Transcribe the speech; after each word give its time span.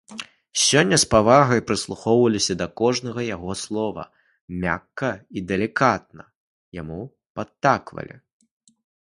Сёння 0.67 0.97
з 1.01 1.05
павагай 1.13 1.61
прыслухоўваліся 1.67 2.53
да 2.61 2.67
кожнага 2.81 3.21
яго 3.35 3.51
слова, 3.65 4.07
мякка 4.65 5.11
і 5.37 5.45
далікатна 5.53 6.23
яму 6.81 6.99
падтаквалі. 7.39 8.15